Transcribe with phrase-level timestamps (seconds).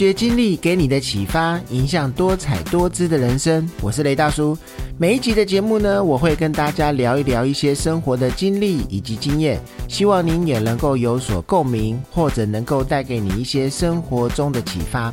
[0.00, 3.68] 学经历给你的启发，影响多彩多姿的人生。
[3.82, 4.56] 我是雷大叔。
[4.96, 15.12] 每一集的节目呢，我会跟大家聊一聊一些生活的经历以及经验，希望您也能够有所共鸣，或者能够带给你一些生活中的启发。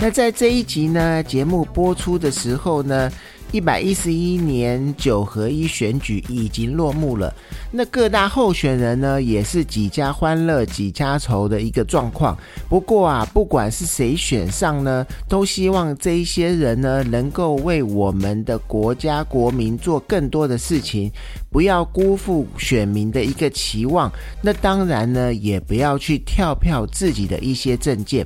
[0.00, 3.08] 那在这一集呢，节目播出的时候呢。
[3.52, 7.34] 一百一十一年九合一选举已经落幕了，
[7.72, 12.38] 那各大候选人呢，也是几家欢乐几家愁的一个状况。
[12.68, 21.10] 不过啊，不管是谁选上呢，都希望这一些人呢，能够为我们的国家国民做更多的事情，
[21.50, 24.10] 不要辜负选民的一个期望。
[24.40, 28.24] 那当然呢，也不要去跳票自己的一些政见。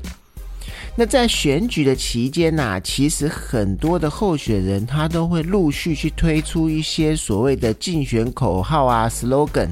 [0.97, 9.69] 那在选举的期间呐，其实很多的候选人他都会陆续去推出一些所谓的竞选口号啊，slogan。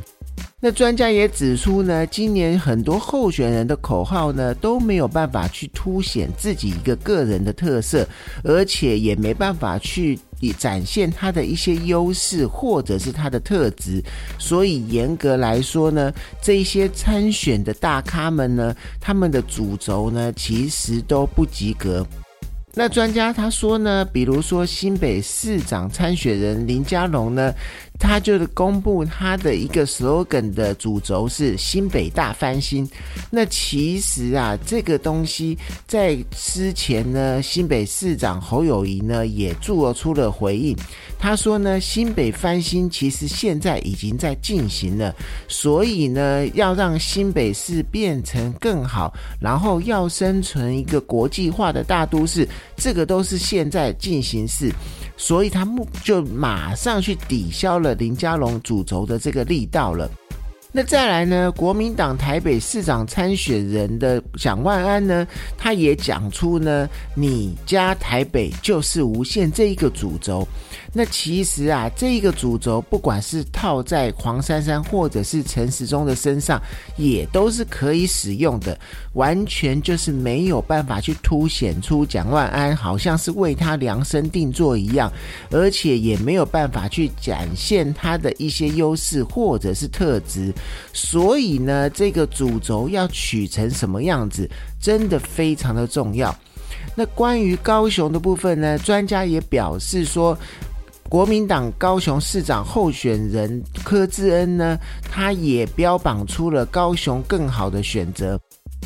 [0.61, 8.07] 那专家也指出呢，今年很多候选人的口号呢都没有办法去凸显自己一个个人的特色，
[8.43, 10.19] 而且也没办法去。
[10.43, 14.03] 以展现他的一些优势或者是他的特质，
[14.39, 16.13] 所以严格来说呢，
[16.43, 22.05] 这些参选的大咖们呢，他们的主轴呢，其实都不及格。
[22.75, 27.55] 那专家他说呢，比如说新北市长参选人林佳龙呢。
[28.03, 32.87] 他就是公布他的一个 slogan 的主轴是新北大翻新。
[33.31, 40.77] 那其实啊，这个东西在之前呢，新北市长侯友谊呢也做出了回应。
[41.17, 45.15] 他说呢，新北翻新其实现在已经在进行了，
[45.47, 54.73] 所以呢，要让新北市变成更好，然后要生存一个国际化的大都市，这个都是现在进行式。
[55.17, 60.11] 所以他目就马上去抵消了林佳龙主轴的这个力道了。
[60.75, 61.53] 那再来呢？
[61.53, 65.27] 国民党台北市长参选人的蒋万安呢，
[65.59, 70.49] 他也讲出呢，你家台北就是无限这一个主轴。
[70.95, 76.61] 那其实啊，这一个主轴，不管是套在黄珊珊或者是陈时中的身上，
[76.99, 78.79] 也都是可以使用的。
[79.15, 85.11] 完全就是没有办法去凸显出蒋万安好像是为他量身定做一样，
[85.51, 90.53] 而且也没有办法去展现他的一些优势或者是特质。
[90.93, 94.47] 所以呢，这个主轴要取成什么样子，
[94.79, 96.35] 真的非常的重要。
[96.95, 100.37] 那关于高雄的部分呢，专家也表示说，
[101.13, 104.79] 国民党高雄市长候选人柯志恩呢，
[105.11, 108.41] 他也标榜出了高雄更好的选择。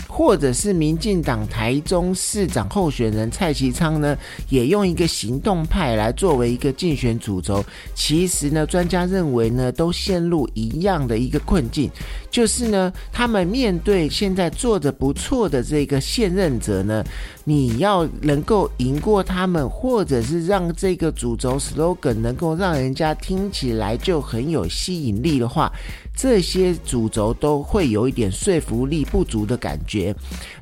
[0.08, 4.16] 或者是民进党台中市长候选人蔡其昌呢，
[4.48, 7.64] 也用一个行动派来作为一个竞选主轴。
[7.94, 11.90] 其实呢，专家认为呢，都陷入一样的一个困境，
[12.30, 17.04] 就是呢，他们面对现在做的不错的这个现任者呢，
[17.44, 25.70] 你要能够赢过他们，或者是让这个主轴 slogan 能够让人家听起来就很有吸引力的话。
[26.18, 30.14] 这些主轴都会有一点说服力不足的感觉，觉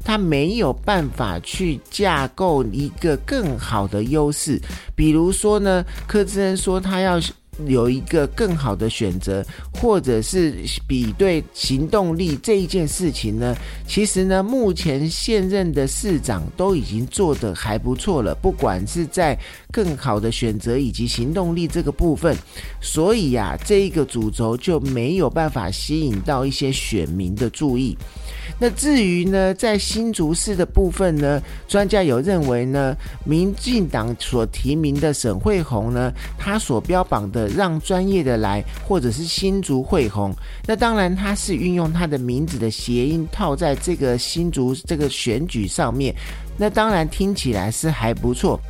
[0.04, 4.60] 他没有办法去架构一个更好的优势。
[4.94, 7.20] 比如说呢，柯志恩说他要。
[7.66, 9.44] 有一个更好的选择，
[9.80, 10.54] 或者是
[10.86, 13.54] 比对行动力这一件事情呢？
[13.86, 19.38] 其实呢，目前现任的市长都已经做得还不错了，不管是在
[19.72, 22.36] 更好的选择以及行动力这个部分，
[22.80, 27.96] 所以呀，这一个主轴就没有办法吸引到一些选民的注意。
[28.60, 32.94] 那至于呢，在新竹市的部分呢，专家有认为呢，
[33.24, 40.34] 民进党所提名的沈惠宏呢，他所标榜的让专业的来，或者是新竹汇红，
[40.66, 46.14] 那当然他是运用他的名字的谐音套在这个新竹这个选举上面，
[46.56, 48.60] 那当然听起来是还不错。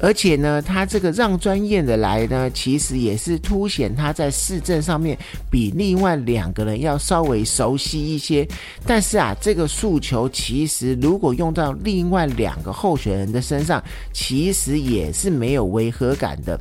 [0.00, 5.16] 而且呢，他这个让专业的来呢，其实也是凸显他在市政上面
[5.50, 8.46] 比另外两个人要稍微熟悉一些。
[8.86, 13.82] 但是啊，这个诉求其实如果用到另外两个候选人的身上，
[14.12, 16.58] 其实也是没有违和感的。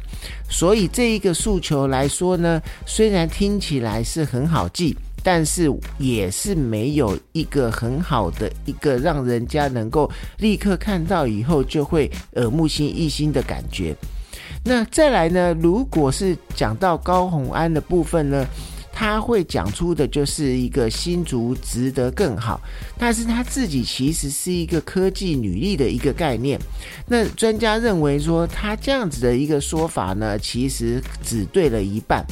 [0.50, 4.98] 所以这一个诉求来说呢，虽然听起来是很好记。
[5.24, 13.96] 但是也是没有一个很好的一个让人家能够立刻看到以后就会耳目新一新的感觉。
[14.64, 15.56] 那再来呢？
[15.62, 18.46] 如果是讲到高红安的部分呢，
[18.92, 22.60] 他会讲出的就是一个新竹值得更好，
[22.98, 26.60] 但是他自己其实是一个科技女力的一个概念。
[27.08, 32.26] 那专家认为说，他这样子的一个说法呢，其实只对了一半。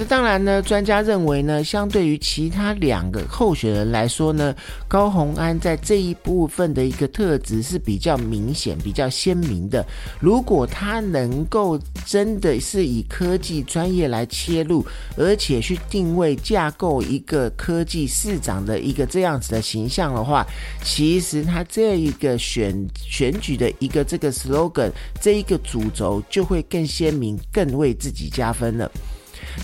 [0.00, 4.54] 那当然呢，专家认为呢，相对于其他两个候选人来说呢，
[4.86, 9.84] 高鸿安在这一部分的一个特质是比较明显、比较鲜明的。
[10.20, 14.86] 如果他能够真的是以科技专业来切入，
[15.16, 20.46] 而且去定位架构一个科技市长的一个这样子的形象的话，
[20.80, 28.88] 其实他这一个选选举的一个这个 slogan 这一个主轴就会更鲜明，更为自己加分了。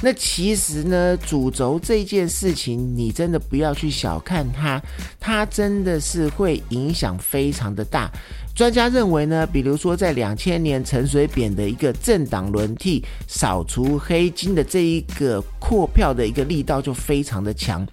[0.02, 4.82] 那其实呢，主轴这件事情，你真的不要去小看它，
[5.18, 8.10] 它真的是会影响非常的大。
[8.54, 17.84] 专家认为呢，比如说在两千年陈水扁的一个政党轮替、扫除黑金的这一个扩票的一个力道就非常的强。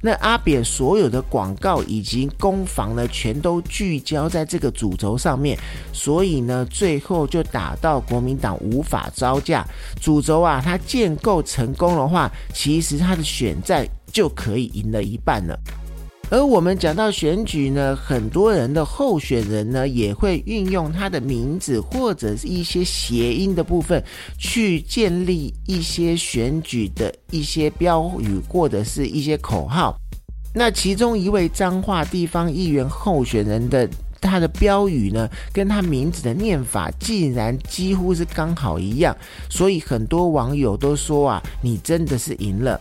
[0.00, 5.58] 那阿扁所有的广告以及攻防呢，全都聚焦在这个主轴上面，
[5.92, 9.66] 所以呢，最后就打到国民党无法招架。
[10.00, 15.58] 主轴啊，它建构成功的话，其实它的选战就可以赢了一半了。
[16.28, 24.02] 而我们讲到选举呢，很多人的候选人呢，也会运用他的名字或者是一些谐音的部分，
[24.36, 29.96] 去建立一些选举的一些标语或者是一些口号。
[30.52, 33.88] 那其中一位彰化地方议员候选人的。
[34.26, 39.16] 他的标语呢，跟他名字的念法竟然几乎是刚好一样，
[39.48, 42.80] 所以很多网友都说啊，你真的是赢了。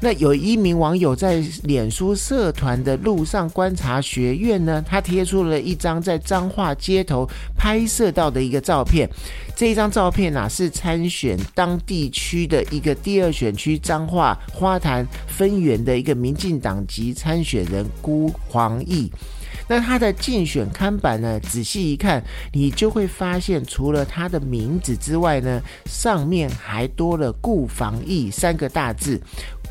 [0.00, 9.08] 那有一名网友在脸书社团的路上观察学院呢，他贴出了一张在彰化街头拍摄到的一个照片。
[9.56, 19.10] 这一张照片啊，是参选当地区的一个第二选区彰化花坛分园的一个民进党籍参选人辜黄义。
[19.66, 21.40] 那他的竞选刊板呢？
[21.40, 22.22] 仔细一看，
[22.52, 29.20] 你就会发现，除了他的名字之外呢，上面还多了“顾防疫”三个大字，“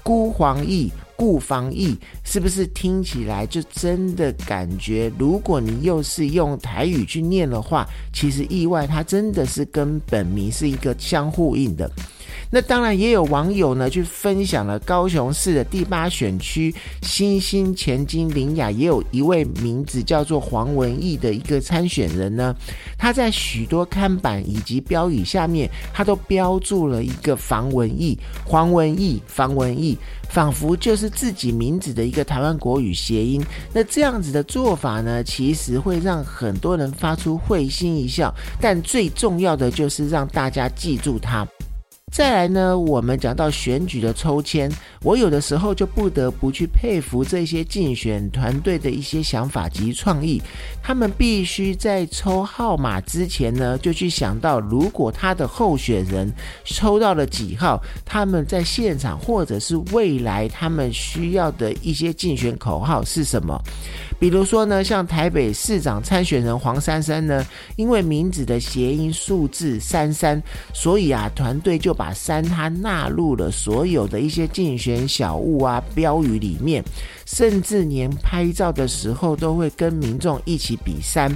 [0.04, 0.92] 孤黄义”。
[1.16, 5.10] 顾防疫是不是听起来就真的感觉？
[5.18, 11.90] 如果你又是用台语去念的话，其实意外它真的是跟本名是一个相呼应的。
[12.56, 16.72] 那当然也有网友呢去分享了高雄市的第八选区
[17.02, 22.56] 新兴前金林雅，也有一位名字叫做黄文义的一个参选人呢，
[22.96, 28.16] 他在许多看板以及标语下面，他都标注了一个防文义、
[28.46, 29.98] 黄文义、防文义，
[30.30, 33.44] 仿佛就是自己名字的一个台湾国语谐音。
[33.74, 41.48] 那这样子的做法呢，其实会让很多人发出会心一笑，但最重要的就是让大家记住他。
[42.14, 44.72] 再来呢，我们讲到选举的抽签，
[45.02, 50.40] 我有的时候就不得不去佩服这些竞选团队的一些想法及创意。
[50.84, 56.32] 他们必须在抽号码之前呢，就去想到，如果他的候选人
[56.64, 63.60] 抽到了几号，他们在现场或者是未来他们需要的一些竞选口号是什么。
[64.24, 70.42] 比如说呢，像台北市长参选人黄珊珊呢，因为名字的谐音数字三三，
[70.74, 76.82] 所以啊，团队就把三他纳入了所有的一些竞选小物啊标语里面，
[77.26, 81.30] 甚至连拍照的时候都会跟民众一起比三。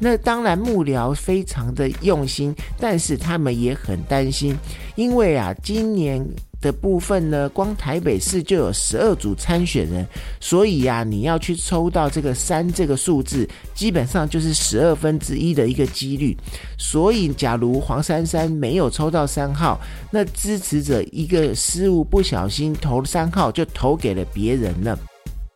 [0.00, 4.56] 那当然幕僚非常的用心，但是他们也很担心，
[4.96, 6.20] 因为啊，今年。
[6.64, 10.06] 的部分呢，光台北市就有十二组参选人，
[10.40, 16.34] 所以呀，你要去抽到这个三这个数字，基本上就是十二分之一的一个几率。
[16.78, 19.78] 所以，假如黄珊珊没有抽到三号，
[20.10, 24.98] 那支持者一个失误，不小心投三号就投给了别人了。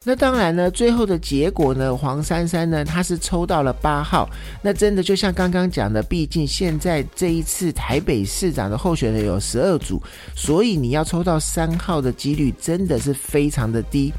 [0.08, 4.26] 那当然呢，最后的结果呢，黄珊珊呢，她是抽到了八号。
[4.62, 10.02] 那真的就像刚刚讲的，毕竟现在这一次台北市长的候选人有十二组，
[10.34, 14.10] 所以你要抽到三号的几率真的是非常的低。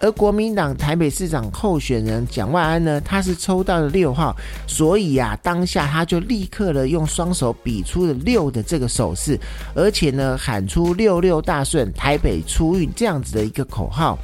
[0.00, 4.34] 而国民党台北市长候选人蒋万安呢，他是抽到了六号，
[4.66, 9.38] 所以啊，当下他就立刻的用双手比出了六的这个手势，
[9.76, 14.18] 而且呢，喊出六六大顺，台北出运这样子的一个口号。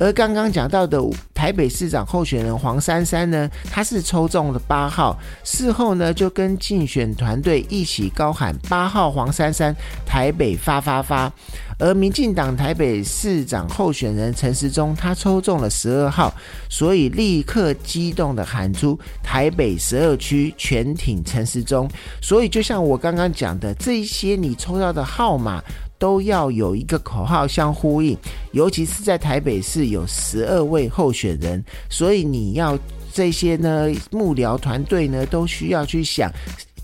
[0.00, 0.98] 而刚刚讲到的
[1.34, 5.14] 台北市长候选人黄珊珊呢，她是抽中了八号，
[5.44, 9.76] 事后呢就跟竞选团队一起高喊八号黄珊珊，
[10.06, 11.30] 台北发发发。
[11.78, 16.32] 而民进党台北市长候选人陈时中，他抽中了十二号，
[16.70, 21.86] 所以立刻激动的喊出台北十二区全挺陈时中。
[22.22, 25.62] 所以就像我刚刚讲的，这些你抽到的号码。
[26.00, 28.16] 都要有一个口号相呼应，
[28.52, 32.76] 尤其是在台北市有十二位候选人，所以你要
[33.12, 36.32] 这些呢幕僚团队呢都需要去想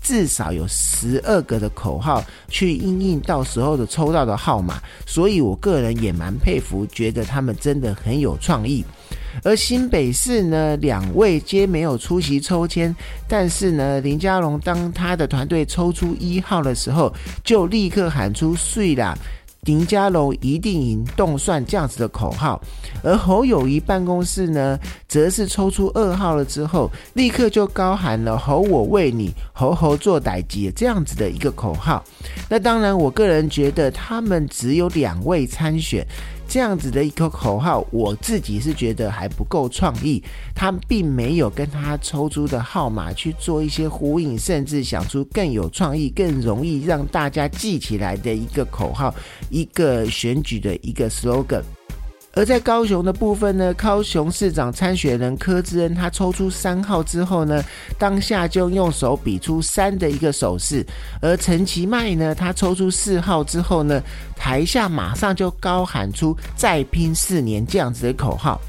[0.03, 8.85] 至少有十二个的口号去应应到时候的抽到的号码，所以我个人也蛮佩服，觉得他们真的很有创意。
[9.43, 12.93] 而新北市呢，两位皆没有出席抽签，
[13.27, 17.13] 但是呢，林佳龙当他的团队抽出一号的时候，
[17.43, 19.17] 就立刻喊出“碎啦”。
[19.61, 22.61] 林家龙一定赢，动算这样子的口号，
[23.03, 24.79] 而侯友谊办公室呢，
[25.09, 32.01] 则是抽出二号了之后，立刻就高喊了“侯我为你，侯侯做歹机”这样子的一个口号。
[32.47, 36.05] 那当然，我个人觉得他们只有两位参选。
[36.47, 40.23] 这样子的一个口号，我自己是觉得还不够创意。
[40.55, 49.13] 他并没有跟他抽出的号码去做一些呼应，甚至想出更有创意、更容易让大家记起来的一个口号，
[49.49, 51.63] 一个选举的一个 slogan。
[52.37, 57.63] 而在高雄的部分呢，高雄市长参选人柯志恩，他抽出三号之后呢，
[57.97, 60.85] 当下就用手比出三的一个手势；
[61.19, 63.99] 而陈其迈呢，他抽出四号之后呢，
[64.35, 68.61] 台下马上就高喊出“再拼四年”这样子的口号。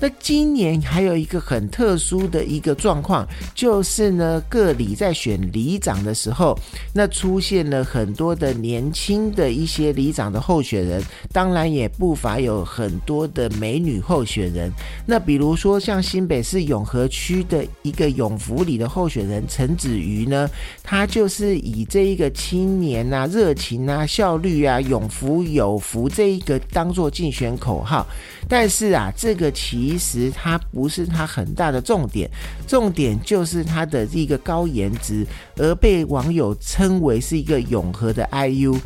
[0.00, 6.58] 那今年还有一个很特殊的一个状况，就是呢，各里在选里长的时候，
[6.92, 11.02] 那出现了很多的年轻的一些里长的候选人，
[11.32, 14.72] 当然也不乏有很多的美女候选人。
[15.04, 20.48] 那比如说像新北市永和区的一个永福里的候选人陈子瑜呢，
[20.82, 28.06] 他就是以这一个青年啊、热情啊、效率啊、永福有福这一个当做竞选口号。
[28.48, 32.30] 但是啊，这个其其实它不是它很大的重点，
[32.66, 35.26] 重点就是它的一个高颜值，
[35.56, 38.78] 而被网友称为是一个永和的 IU。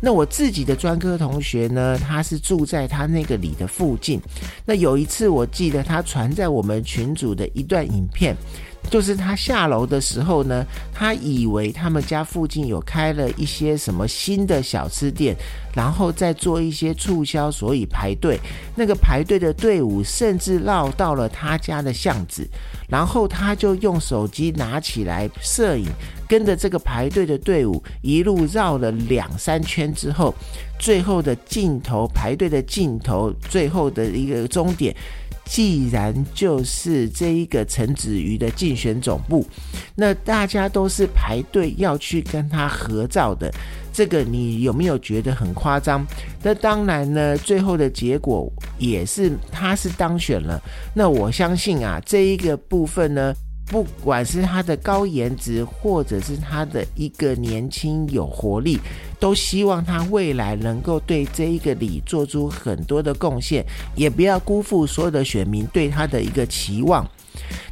[0.00, 4.20] 那我自己的专科同学呢，他是住在他那个里的附近。
[4.64, 8.36] 那有一次，我记得他传在我们群组的一段影片。
[8.90, 10.64] 就是他下楼的时候呢，
[10.94, 15.36] 他以为他们家附近有开了一些什么新的小吃店，
[15.74, 18.40] 然后再做一些促销，所以排队。
[18.74, 22.48] 那个排队的队伍甚至绕到了他家的巷子，
[22.88, 25.86] 然后他就用手机拿起来摄影，
[26.26, 30.34] 跟着这个排队的队伍一路绕了两三圈之后，
[30.78, 34.96] 最后的镜头排队的镜头，最后的一个终点。
[35.48, 39.44] 既然就是这一个陈子瑜的竞选总部，
[39.94, 43.50] 那大家都是排队要去跟他合照的，
[43.92, 46.06] 这个你有没有觉得很夸张？
[46.42, 50.60] 那当然呢，最后的结果也是他是当选了。
[50.94, 53.34] 那我相信啊，这一个部分呢。
[53.68, 58.78] 不管是他的高颜值，或者是他的一个年轻有活力，
[59.20, 67.06] 都希望他未来能够对这一个里做出很多的贡献，也不要辜负所有的选民对他的一个期望。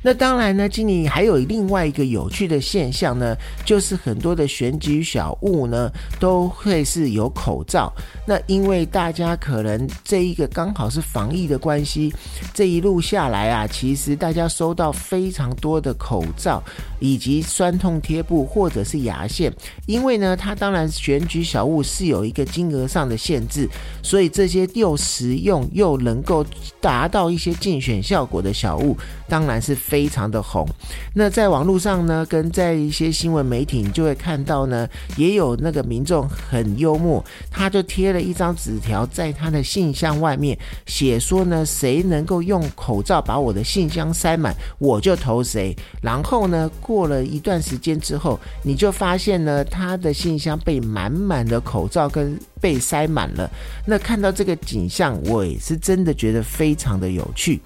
[0.02, 5.90] 那当然呢，今年还有另外一个有趣的现象呢，就是很多的选举小物呢
[6.20, 7.92] 都会是有口罩。
[8.26, 12.12] 那因为大家可能这一个刚好是防疫的关系，
[12.54, 16.62] 这一路下来啊，其实大家收到非常多的口罩
[17.00, 19.52] 以及酸痛贴布或者是牙线。
[19.86, 23.68] 因为呢，它当然选举小物是有一个金额上的限制，
[24.02, 26.46] 所以这些又实用又能够
[26.80, 28.96] 达到一些竞选效果的小物，
[29.28, 29.56] 当然。
[29.66, 30.64] 是非常的红，
[31.12, 34.86] 那在网络上呢，跟在一些新闻媒体，你就会看到呢，
[35.16, 45.74] 也有那个民众很幽默，他就贴了一张纸条在他的信箱外面，写说呢，谁能够用口罩把我的信箱塞满，我就投谁。
[46.00, 53.50] 然后呢，过了一段时间之后，你就发现呢，他的信箱被满满的口罩跟被塞满了。
[53.84, 57.60] 那看到这个景象，我也是真的觉得非常的有趣。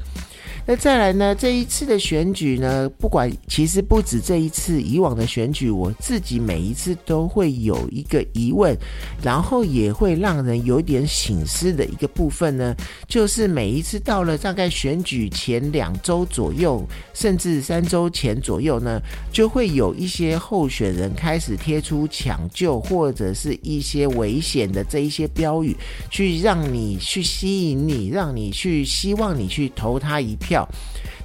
[0.67, 1.35] 那再来呢？
[1.35, 8.77] 这一次的选举呢，不管其实不止这一次，以往的选举，我自己每一次都会有一个疑问，
[9.21, 12.77] 然后也会让人有点醒思的一个部分呢，
[13.09, 19.01] 就是每一次到了大概选举前两周左右，甚至三周前左右呢，
[19.33, 25.77] 就会有一些候选人开始贴出抢救或者是一些危险的这一些标语，
[26.11, 30.60] 去让你去吸引你，让你去希望你去投他一票。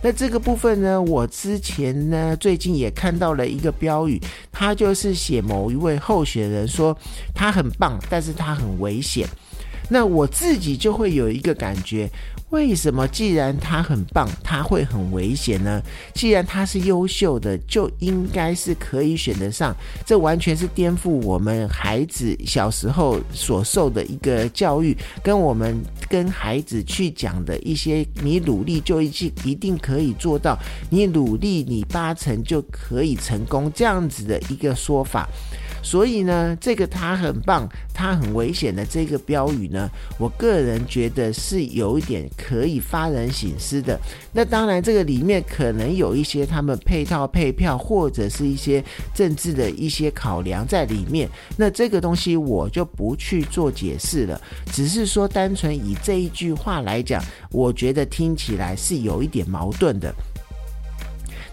[0.02, 6.96] 那这个部分呢，我之前呢最近也看到了一个标语，他就是写某一位候选人说
[7.34, 9.28] 他很棒，但是他很危险。
[9.90, 12.10] 那我自己就会有一个感觉。
[12.52, 15.82] 为什么既然他很棒，他会很危险呢？
[16.14, 19.76] 既然他是优秀的，就应该是可以选得上。
[20.06, 25.76] 这完全是颠覆我们孩子小时候所受的一个教育，跟我们
[26.08, 30.58] 跟孩子去讲的一些“你努力就一定一定可以做到，
[30.90, 35.28] 你努力你八成就可以成功”这样子的一个说法。
[35.86, 39.88] 所以呢，这个他很棒，他很危险的这个标语呢，
[40.18, 44.00] 我个人觉得是有一点可以发人省思的。
[44.34, 51.30] 那当然，这个里面可能有一些他们配套配票或者是一些政治的一些考量在里面。
[51.56, 54.42] 那这个东西我就不去做解释了，
[54.74, 60.12] 只是说单纯以这一句话来讲，我觉得听起来是有一点矛盾的。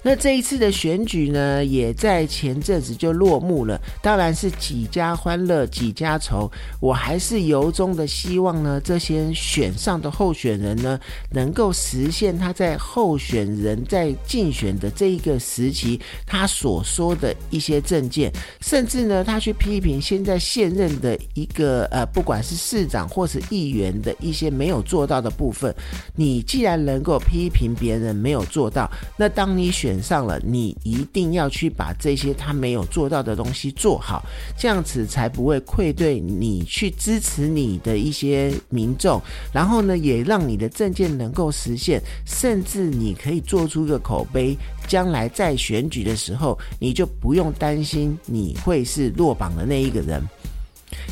[0.05, 3.81] 那这一次的选举呢，也在前阵子就落幕了。
[4.03, 6.51] 当然是几家欢乐几家愁。
[6.81, 10.99] 我还是由衷的希望呢，这些选上的候选人呢，
[11.31, 25.73] 能够实现他在候选人在竞选的这一个时期，他所说的一些政见，甚至呢，他去批评现在现任的一个呃，不管是市长或是议员的一些没有做到的部分。
[26.17, 34.25] 你既然能够批评别人没有做到，那当你选选上了，你一定要去把这些他没有做到的东西做好，
[34.57, 39.21] 这样子才不会愧对你去支持你的一些民众。
[39.53, 44.57] 然后呢，也让你的证件能够实现，甚至你可以做出一个口碑，
[44.89, 50.27] 将来在选举的时候，你就不用担心你会是落榜的那一个人。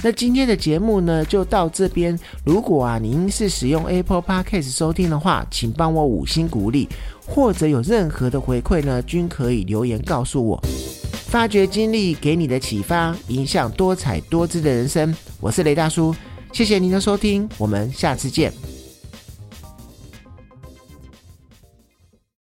[0.02, 2.18] 那今天的节目呢，就到这边。
[2.44, 6.88] 如果啊，您是使用 Apple Podcast 收听的话，请帮我五星鼓励，
[7.26, 10.62] 或者有任何的回馈呢，均可以留言告诉我。
[11.26, 15.14] 发掘经历给你的启发，影响多彩多姿的人生。
[15.38, 16.14] 我是雷大叔，
[16.52, 18.79] 谢谢您的收听，我们下次见。